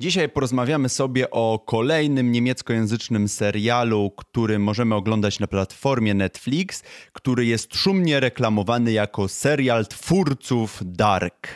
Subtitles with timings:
[0.00, 7.74] Dzisiaj porozmawiamy sobie o kolejnym niemieckojęzycznym serialu, który możemy oglądać na platformie Netflix, który jest
[7.74, 11.48] szumnie reklamowany jako serial twórców Dark.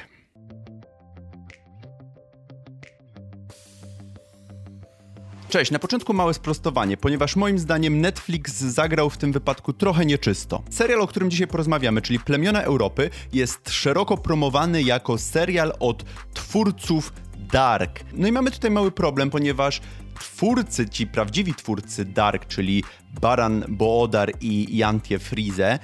[5.49, 10.63] Cześć, na początku małe sprostowanie, ponieważ moim zdaniem Netflix zagrał w tym wypadku trochę nieczysto.
[10.71, 16.05] Serial, o którym dzisiaj porozmawiamy, czyli Plemiona Europy, jest szeroko promowany jako serial od
[16.35, 17.13] twórców
[17.53, 18.05] Dark.
[18.13, 19.81] No i mamy tutaj mały problem, ponieważ
[20.21, 22.85] twórcy, ci prawdziwi twórcy Dark, czyli
[23.21, 25.79] Baran Boodar i Jantje Frize,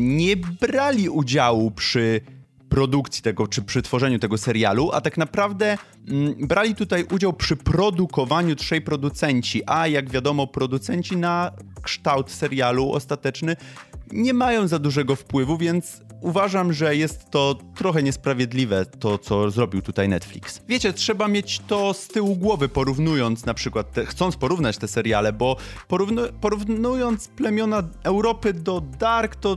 [0.00, 2.20] nie brali udziału przy
[2.68, 5.78] produkcji tego, czy przy tworzeniu tego serialu, a tak naprawdę
[6.08, 12.92] mm, brali tutaj udział przy produkowaniu trzej producenci, a jak wiadomo, producenci na kształt serialu
[12.92, 13.56] ostateczny
[14.12, 19.82] nie mają za dużego wpływu, więc uważam, że jest to trochę niesprawiedliwe, to co zrobił
[19.82, 20.60] tutaj Netflix.
[20.68, 25.32] Wiecie, trzeba mieć to z tyłu głowy, porównując na przykład, te, chcąc porównać te seriale,
[25.32, 25.56] bo
[25.88, 29.56] porównu, porównując plemiona Europy do Dark, to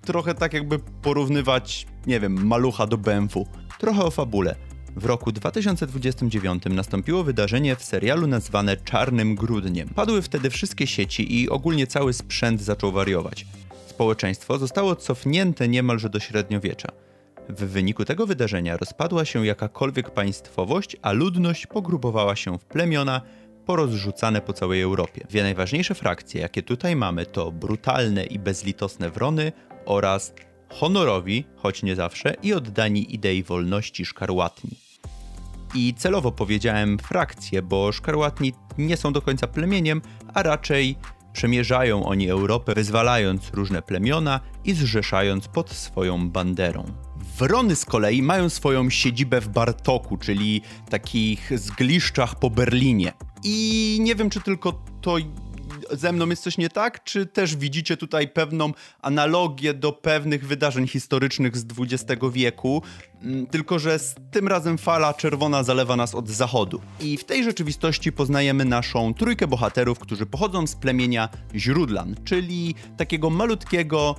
[0.00, 3.46] trochę tak jakby porównywać, nie wiem, malucha do BMW.
[3.78, 4.54] Trochę o fabule.
[4.96, 9.88] W roku 2029 nastąpiło wydarzenie w serialu nazwane Czarnym Grudniem.
[9.88, 13.46] Padły wtedy wszystkie sieci i ogólnie cały sprzęt zaczął wariować
[13.88, 16.88] społeczeństwo zostało cofnięte niemalże do średniowiecza.
[17.48, 23.20] W wyniku tego wydarzenia rozpadła się jakakolwiek państwowość, a ludność pogrubowała się w plemiona
[23.66, 25.26] porozrzucane po całej Europie.
[25.28, 29.52] Dwie najważniejsze frakcje, jakie tutaj mamy, to brutalne i bezlitosne wrony
[29.86, 30.34] oraz
[30.68, 34.70] honorowi, choć nie zawsze, i oddani idei wolności szkarłatni.
[35.74, 40.02] I celowo powiedziałem frakcje, bo szkarłatni nie są do końca plemieniem,
[40.34, 40.96] a raczej
[41.32, 46.84] Przemierzają oni Europę, wyzwalając różne plemiona i zrzeszając pod swoją banderą.
[47.38, 53.12] Wrony z kolei mają swoją siedzibę w Bartoku, czyli takich zgliszczach po Berlinie.
[53.44, 55.16] I nie wiem, czy tylko to
[55.90, 60.88] ze mną jest coś nie tak, czy też widzicie tutaj pewną analogię do pewnych wydarzeń
[60.88, 62.82] historycznych z XX wieku,
[63.50, 66.80] tylko że z tym razem fala czerwona zalewa nas od zachodu.
[67.00, 73.30] I w tej rzeczywistości poznajemy naszą trójkę bohaterów, którzy pochodzą z plemienia Źródlan, czyli takiego
[73.30, 74.14] malutkiego,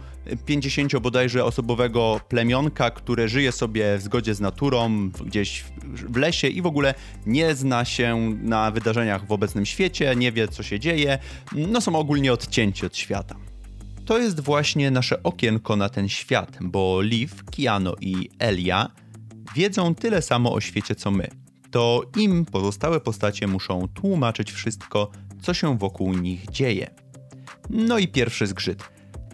[0.46, 6.62] 50 bodajże osobowego plemionka, które żyje sobie w zgodzie z naturą, gdzieś w lesie i
[6.62, 6.94] w ogóle
[7.26, 11.20] nie zna się na wydarzeniach w obecnym świecie, nie wie co się dzieje,
[11.56, 13.49] no są ogólnie odcięci od świata.
[14.09, 18.92] To jest właśnie nasze okienko na ten świat, bo Liv, Kiano i Elia
[19.56, 21.28] wiedzą tyle samo o świecie co my.
[21.72, 25.12] To im pozostałe postacie muszą tłumaczyć wszystko,
[25.42, 26.90] co się wokół nich dzieje.
[27.69, 28.84] No i pierwszy zgrzyt.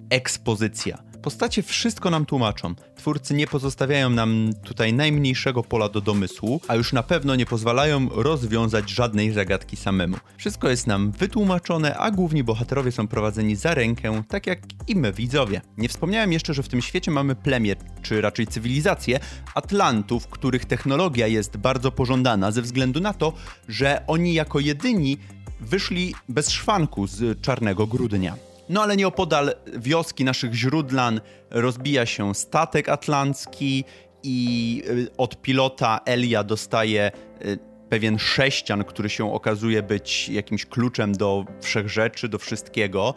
[0.10, 1.04] Ekspozycja.
[1.26, 2.76] Postacie wszystko nam tłumaczą.
[2.96, 8.10] Twórcy nie pozostawiają nam tutaj najmniejszego pola do domysłu, a już na pewno nie pozwalają
[8.10, 10.18] rozwiązać żadnej zagadki samemu.
[10.38, 15.14] Wszystko jest nam wytłumaczone, a główni bohaterowie są prowadzeni za rękę, tak jak i my
[15.14, 15.62] widzowie.
[15.78, 19.20] Nie wspomniałem jeszcze, że w tym świecie mamy plemię, czy raczej cywilizację,
[19.56, 23.34] Atlantów, których technologia jest bardzo pożądana ze względu na to,
[23.68, 25.18] że oni jako jedyni
[25.60, 28.36] wyszli bez szwanku z czarnego grudnia.
[28.70, 31.22] No ale nieopodal wioski naszych źródlan
[31.52, 33.84] rozbija się statek atlancki
[34.24, 37.12] i y, od pilota Elia dostaje
[37.46, 37.60] y,
[37.90, 43.14] pewien sześcian, który się okazuje być jakimś kluczem do wszechrzeczy, do wszystkiego.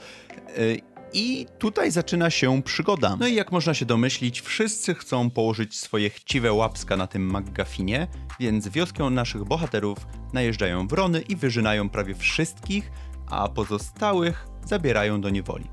[0.59, 0.81] Y,
[1.13, 3.17] I tutaj zaczyna się przygoda.
[3.21, 8.07] No i jak można się domyślić, wszyscy chcą położyć swoje chciwe łapska na tym McGuffinie,
[8.41, 9.99] więc wioską naszych bohaterów
[10.33, 12.91] najeżdżają wrony i wyżynają prawie wszystkich,
[13.31, 15.65] a pozostałych zabierają do niewoli.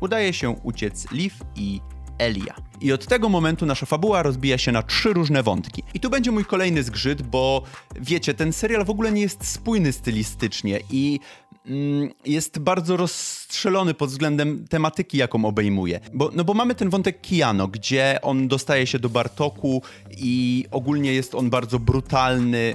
[0.00, 1.80] Udaje się uciec Liv i
[2.18, 2.54] Elia.
[2.80, 5.82] I od tego momentu nasza fabuła rozbija się na trzy różne wątki.
[5.94, 7.62] I tu będzie mój kolejny zgrzyt, bo
[8.00, 11.20] wiecie, ten serial w ogóle nie jest spójny stylistycznie i
[11.66, 16.00] mm, jest bardzo rozstrzelony pod względem tematyki, jaką obejmuje.
[16.14, 19.82] Bo, no bo mamy ten wątek Kiano, gdzie on dostaje się do Bartoku
[20.18, 22.74] i ogólnie jest on bardzo brutalny,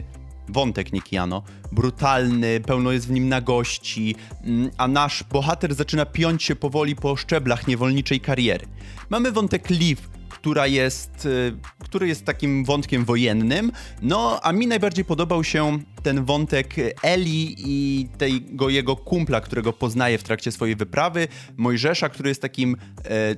[0.50, 6.56] wątek Nikiano, brutalny, pełno jest w nim nagości, mm, a nasz bohater zaczyna piąć się
[6.56, 8.66] powoli po szczeblach niewolniczej kariery.
[9.10, 10.02] Mamy wątek Liv,
[10.38, 13.72] która jest, y, który jest takim wątkiem wojennym.
[14.02, 20.18] No, a mi najbardziej podobał się ten wątek Eli i tego jego kumpla, którego poznaje
[20.18, 23.36] w trakcie swojej wyprawy, Mojżesza, który jest takim e,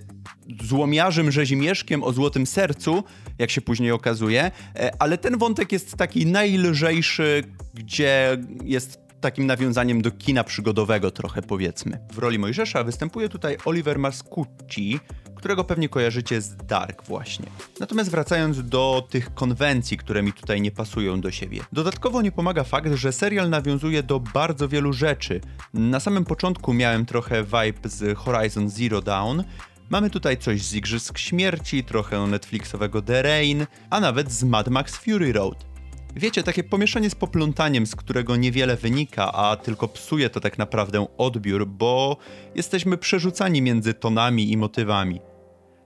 [0.64, 3.04] złomiarzem rzezimieszkiem o złotym sercu,
[3.38, 7.44] jak się później okazuje, e, ale ten wątek jest taki najlżejszy,
[7.74, 12.00] gdzie jest takim nawiązaniem do kina przygodowego trochę powiedzmy.
[12.12, 15.00] W roli Mojżesza występuje tutaj Oliver Mascucci,
[15.36, 17.46] którego pewnie kojarzycie z Dark właśnie.
[17.80, 21.62] Natomiast wracając do tych konwencji, które mi tutaj nie pasują do siebie.
[21.74, 25.42] Dodatkowo nie pomaga fakt, że serial nawiązuje do bardzo wielu rzeczy.
[25.74, 29.44] Na samym początku miałem trochę vibe z Horizon Zero Dawn,
[29.92, 34.96] Mamy tutaj coś z Igrzysk Śmierci, trochę Netflixowego The Rain, a nawet z Mad Max
[34.96, 35.69] Fury Road.
[36.16, 41.08] Wiecie, takie pomieszanie z poplątaniem, z którego niewiele wynika, a tylko psuje to tak naprawdę
[41.18, 42.18] odbiór, bo
[42.56, 45.20] jesteśmy przerzucani między tonami i motywami.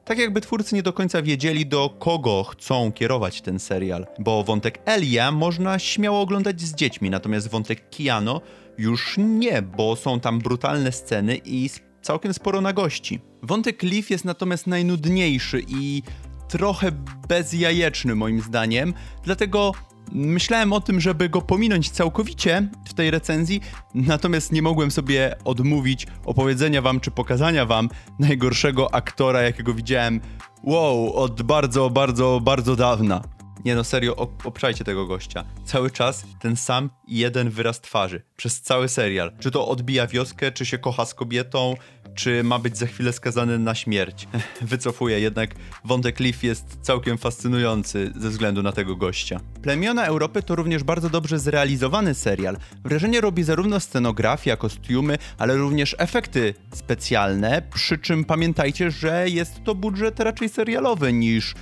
[0.06, 4.80] Tak jakby twórcy nie do końca wiedzieli, do kogo chcą kierować ten serial, bo wątek
[4.86, 8.42] Elia można śmiało oglądać z dziećmi, natomiast wątek Kiano
[8.78, 11.70] już nie, bo są tam brutalne sceny i
[12.02, 13.20] całkiem sporo na gości.
[13.42, 16.04] Wątek Leaf jest natomiast najnudniejszy i
[16.50, 16.92] trochę
[17.28, 18.94] bezjajeczny moim zdaniem,
[19.24, 19.72] dlatego
[20.12, 23.62] Myślałem o tym, żeby go pominąć całkowicie w tej recenzji,
[23.96, 27.90] natomiast nie mogłem sobie odmówić opowiedzenia wam czy pokazania wam
[28.20, 30.22] najgorszego aktora, jakiego widziałem,
[30.64, 33.22] wow, od bardzo, bardzo, bardzo dawna.
[33.66, 35.46] Nie no, serio, obszajcie tego gościa.
[35.66, 38.22] Cały czas ten sam jeden wyraz twarzy.
[38.36, 39.32] Przez cały serial.
[39.40, 41.76] Czy to odbija wioskę, czy się kocha z kobietą,
[42.16, 44.28] czy ma być za chwilę skazany na śmierć.
[44.62, 45.56] Wycofuję, jednak
[45.86, 49.40] wątek Leaf jest całkiem fascynujący ze względu na tego gościa.
[49.62, 52.58] Plemiona Europy to również bardzo dobrze zrealizowany serial.
[52.84, 59.76] Wrażenie robi zarówno scenografia, kostiumy, ale również efekty specjalne, przy czym pamiętajcie, że jest to
[59.76, 61.54] budżet raczej serialowy niż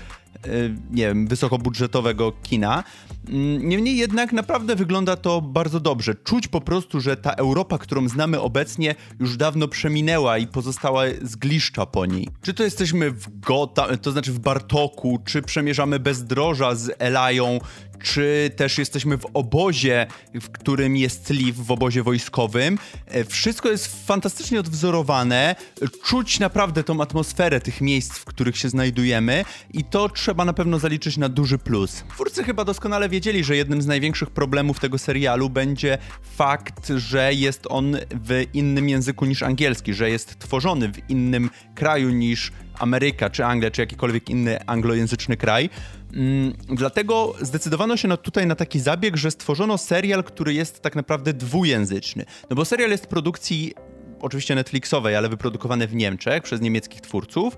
[0.91, 2.83] nie wiem, wysokobudżetowego kina.
[3.29, 6.15] Mm, niemniej jednak naprawdę wygląda to bardzo dobrze.
[6.15, 11.85] Czuć po prostu, że ta Europa, którą znamy obecnie, już dawno przeminęła i pozostała zgliszcza
[11.85, 12.27] po niej.
[12.41, 17.59] Czy to jesteśmy w Gota, to znaczy w Bartoku, czy przemierzamy bezdroża z Elają,
[18.03, 22.77] czy też jesteśmy w obozie, w którym jest Liv, w obozie wojskowym.
[23.07, 25.55] E, wszystko jest fantastycznie odwzorowane,
[26.03, 30.79] czuć naprawdę tą atmosferę tych miejsc, w których się znajdujemy i to trzeba na pewno
[30.79, 32.03] zaliczyć na duży plus.
[32.09, 35.97] Twórcy chyba doskonale wiedzieli, że jednym z największych problemów tego serialu będzie
[36.35, 42.09] fakt, że jest on w innym języku niż angielski, że jest tworzony w innym kraju
[42.09, 45.69] niż Ameryka, czy Anglia, czy jakikolwiek inny anglojęzyczny kraj.
[46.13, 50.95] Mm, dlatego zdecydowano się na, tutaj na taki zabieg, że stworzono serial, który jest tak
[50.95, 52.25] naprawdę dwujęzyczny.
[52.49, 53.73] No bo serial jest produkcji
[54.21, 57.57] oczywiście Netflixowej, ale wyprodukowany w Niemczech przez niemieckich twórców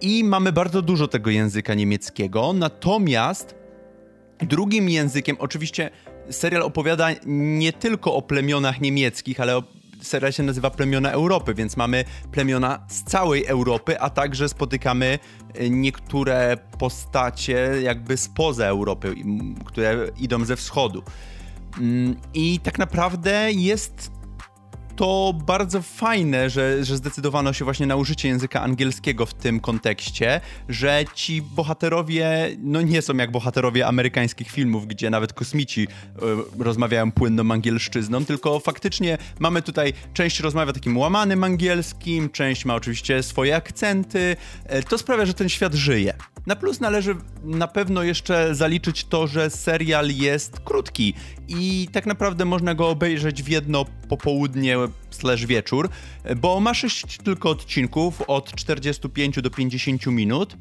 [0.00, 3.54] i mamy bardzo dużo tego języka niemieckiego, natomiast
[4.38, 5.90] drugim językiem, oczywiście
[6.30, 9.62] serial opowiada nie tylko o plemionach niemieckich, ale o
[10.00, 15.18] serial się nazywa Plemiona Europy, więc mamy plemiona z całej Europy, a także spotykamy
[15.60, 19.14] y, niektóre postacie jakby spoza Europy,
[19.64, 21.02] które idą ze wschodu.
[21.78, 24.10] Mm, I tak naprawdę jest
[24.96, 30.40] to bardzo fajne, że, że zdecydowano się właśnie na użycie języka angielskiego w tym kontekście,
[30.68, 35.82] że ci bohaterowie no nie są jak bohaterowie amerykańskich filmów, gdzie nawet kosmici
[36.60, 42.74] y, rozmawiają płynną angielszczyzną, tylko faktycznie mamy tutaj, część rozmawia takim łamanym angielskim, część ma
[42.74, 44.36] oczywiście swoje akcenty.
[44.78, 46.14] Y, to sprawia, że ten świat żyje.
[46.46, 51.14] Na plus należy na pewno jeszcze zaliczyć to, że serial jest krótki
[51.48, 54.78] i tak naprawdę można go obejrzeć w jedno popołudnie
[55.10, 55.88] slash wieczór,
[56.36, 60.56] bo ma 6 tylko odcinków od 45 do 50 minut.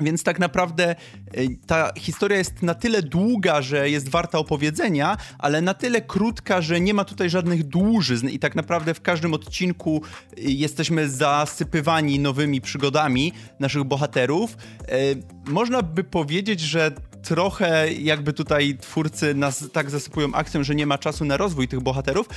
[0.00, 0.96] Więc tak naprawdę
[1.38, 6.60] y, ta historia jest na tyle długa, że jest warta opowiedzenia, ale na tyle krótka,
[6.60, 10.02] że nie ma tutaj żadnych dłużyzn i tak naprawdę w każdym odcinku
[10.38, 14.56] y, jesteśmy zasypywani nowymi przygodami naszych bohaterów.
[14.82, 16.92] Y, można by powiedzieć, że
[17.22, 21.80] trochę jakby tutaj twórcy nas tak zasypują akcją, że nie ma czasu na rozwój tych
[21.80, 22.28] bohaterów.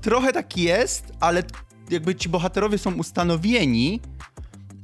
[0.00, 1.42] Trochę tak jest, ale
[1.90, 4.00] jakby ci bohaterowie są ustanowieni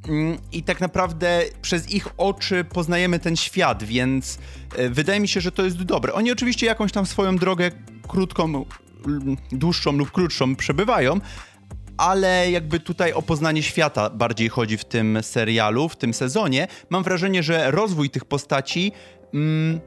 [0.09, 4.37] Mm, i tak naprawdę przez ich oczy poznajemy ten świat, więc
[4.75, 6.13] e, wydaje mi się, że to jest dobre.
[6.13, 7.71] Oni oczywiście jakąś tam swoją drogę
[8.07, 8.65] krótką,
[9.51, 11.19] dłuższą lub krótszą przebywają,
[11.97, 16.67] ale jakby tutaj o poznanie świata bardziej chodzi w tym serialu, w tym sezonie.
[16.89, 18.91] Mam wrażenie, że rozwój tych postaci
[19.33, 19.79] mm,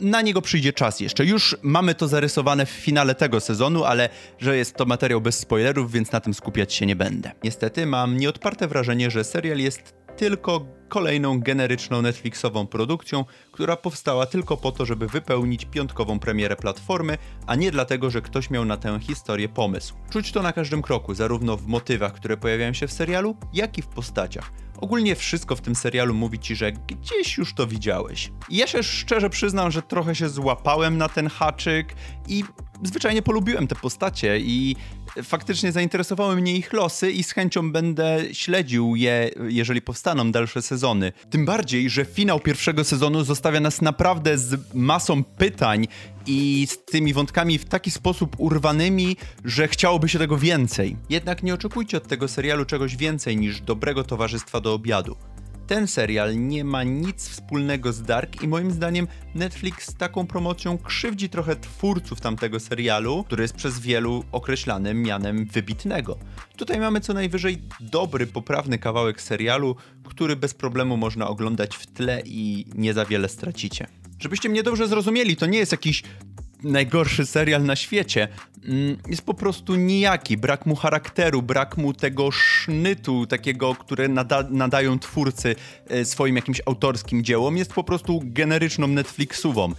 [0.00, 1.24] na niego przyjdzie czas jeszcze.
[1.24, 5.92] Już mamy to zarysowane w finale tego sezonu, ale że jest to materiał bez spoilerów,
[5.92, 7.32] więc na tym skupiać się nie będę.
[7.44, 14.56] Niestety mam nieodparte wrażenie, że serial jest tylko kolejną generyczną Netflixową produkcją, która powstała tylko
[14.56, 19.00] po to, żeby wypełnić piątkową premierę platformy, a nie dlatego, że ktoś miał na tę
[19.00, 19.94] historię pomysł.
[20.10, 23.82] Czuć to na każdym kroku, zarówno w motywach, które pojawiają się w serialu, jak i
[23.82, 24.52] w postaciach.
[24.80, 28.32] Ogólnie wszystko w tym serialu mówi ci, że gdzieś już to widziałeś.
[28.50, 31.94] Ja się szczerze przyznam, że trochę się złapałem na ten haczyk
[32.28, 32.44] i
[32.82, 34.76] zwyczajnie polubiłem te postacie i
[35.22, 41.12] faktycznie zainteresowały mnie ich losy i z chęcią będę śledził je, jeżeli powstaną dalsze sezony.
[41.30, 45.86] Tym bardziej, że finał pierwszego sezonu zostawia nas naprawdę z masą pytań
[46.26, 50.96] i z tymi wątkami w taki sposób urwanymi, że chciałoby się tego więcej.
[51.10, 55.16] Jednak nie oczekujcie od tego serialu czegoś więcej niż dobrego towarzystwa do obiadu.
[55.66, 60.78] Ten serial nie ma nic wspólnego z Dark i moim zdaniem Netflix z taką promocją
[60.78, 66.18] krzywdzi trochę twórców tamtego serialu, który jest przez wielu określany mianem wybitnego.
[66.56, 72.22] Tutaj mamy co najwyżej dobry, poprawny kawałek serialu, który bez problemu można oglądać w tle
[72.24, 73.86] i nie za wiele stracicie.
[74.18, 76.02] Żebyście mnie dobrze zrozumieli, to nie jest jakiś
[76.62, 78.28] najgorszy serial na świecie.
[78.64, 84.44] Mm, jest po prostu nijaki, brak mu charakteru, brak mu tego sznytu, takiego, które nada
[84.50, 85.56] nadają twórcy
[85.88, 87.56] e, swoim jakimś autorskim dziełom.
[87.56, 89.72] Jest po prostu generyczną Netflixową.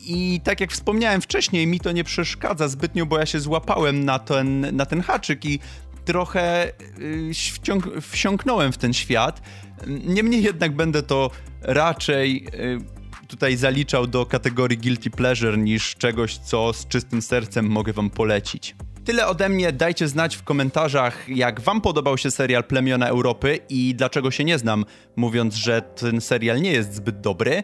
[0.00, 4.18] I tak jak wspomniałem wcześniej, mi to nie przeszkadza zbytnio, bo ja się złapałem na
[4.18, 5.58] ten, na ten haczyk i
[6.04, 9.42] trochę y, wsiąknąłem w ten świat.
[9.86, 11.30] Niemniej jednak będę to
[11.62, 12.97] raczej y,
[13.28, 18.76] tutaj zaliczał do kategorii guilty pleasure niż czegoś, co z czystym sercem mogę wam polecić.
[19.04, 23.94] Tyle ode mnie, dajcie znać w komentarzach, jak wam podobał się serial Plemiona Europy i
[23.94, 24.84] dlaczego się nie znam,
[25.16, 27.62] mówiąc, że ten serial nie jest zbyt dobry.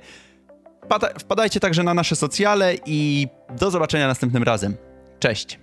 [1.19, 3.29] Wpadajcie także na nasze socjale i
[3.61, 4.77] do zobaczenia następnym razem.
[5.19, 5.59] Cześć!